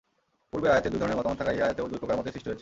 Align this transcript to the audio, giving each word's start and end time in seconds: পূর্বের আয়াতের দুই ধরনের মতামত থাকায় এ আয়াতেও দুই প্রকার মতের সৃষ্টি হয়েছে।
পূর্বের 0.51 0.71
আয়াতের 0.73 0.91
দুই 0.93 1.01
ধরনের 1.01 1.19
মতামত 1.19 1.37
থাকায় 1.39 1.57
এ 1.59 1.65
আয়াতেও 1.65 1.89
দুই 1.91 1.99
প্রকার 2.01 2.17
মতের 2.17 2.33
সৃষ্টি 2.33 2.49
হয়েছে। 2.49 2.59